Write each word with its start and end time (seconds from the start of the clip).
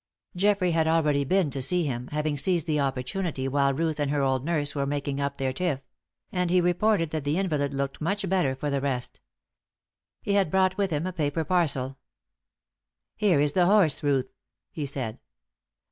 Geoffrey 0.35 0.71
had 0.71 0.87
already 0.87 1.23
been 1.23 1.51
to 1.51 1.61
see 1.61 1.83
him, 1.85 2.07
having 2.07 2.35
seized 2.35 2.65
the 2.65 2.79
opportunity 2.79 3.47
while 3.47 3.71
Ruth 3.71 3.99
and 3.99 4.09
her 4.09 4.23
old 4.23 4.43
nurse 4.43 4.73
were 4.73 4.87
making 4.87 5.21
up 5.21 5.37
their 5.37 5.53
tiff; 5.53 5.79
and 6.31 6.49
he 6.49 6.59
reported 6.59 7.11
that 7.11 7.23
the 7.23 7.37
invalid 7.37 7.71
looked 7.71 8.01
much 8.01 8.27
better 8.27 8.55
for 8.55 8.71
the 8.71 8.81
rest. 8.81 9.21
He 10.23 10.33
had 10.33 10.49
brought 10.49 10.75
with 10.75 10.89
him 10.89 11.05
a 11.05 11.13
paper 11.13 11.43
parcel. 11.43 11.99
"Here 13.15 13.39
is 13.39 13.53
the 13.53 13.67
horse, 13.67 14.01
Ruth," 14.01 14.33
he 14.71 14.87
said. 14.87 15.19